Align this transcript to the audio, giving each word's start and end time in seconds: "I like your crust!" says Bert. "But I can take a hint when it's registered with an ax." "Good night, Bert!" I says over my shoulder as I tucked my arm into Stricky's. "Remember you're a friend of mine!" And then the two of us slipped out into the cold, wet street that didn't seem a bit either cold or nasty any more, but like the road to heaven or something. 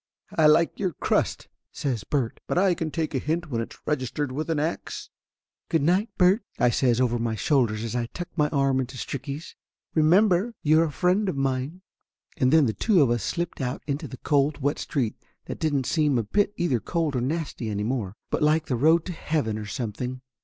"I 0.35 0.47
like 0.47 0.79
your 0.79 0.93
crust!" 0.93 1.47
says 1.71 2.03
Bert. 2.03 2.39
"But 2.47 2.57
I 2.57 2.73
can 2.73 2.89
take 2.89 3.13
a 3.13 3.19
hint 3.19 3.51
when 3.51 3.61
it's 3.61 3.77
registered 3.85 4.31
with 4.31 4.49
an 4.49 4.57
ax." 4.59 5.11
"Good 5.69 5.83
night, 5.83 6.09
Bert!" 6.17 6.41
I 6.57 6.71
says 6.71 6.99
over 6.99 7.19
my 7.19 7.35
shoulder 7.35 7.75
as 7.75 7.95
I 7.95 8.07
tucked 8.07 8.35
my 8.35 8.49
arm 8.49 8.79
into 8.79 8.97
Stricky's. 8.97 9.55
"Remember 9.93 10.55
you're 10.63 10.85
a 10.85 10.91
friend 10.91 11.29
of 11.29 11.37
mine!" 11.37 11.83
And 12.37 12.51
then 12.51 12.65
the 12.65 12.73
two 12.73 13.03
of 13.03 13.11
us 13.11 13.21
slipped 13.23 13.61
out 13.61 13.83
into 13.85 14.07
the 14.07 14.17
cold, 14.17 14.57
wet 14.57 14.79
street 14.79 15.17
that 15.45 15.59
didn't 15.59 15.85
seem 15.85 16.17
a 16.17 16.23
bit 16.23 16.51
either 16.57 16.79
cold 16.79 17.15
or 17.15 17.21
nasty 17.21 17.69
any 17.69 17.83
more, 17.83 18.15
but 18.31 18.41
like 18.41 18.65
the 18.65 18.75
road 18.75 19.05
to 19.05 19.13
heaven 19.13 19.55
or 19.59 19.67
something. 19.67 20.21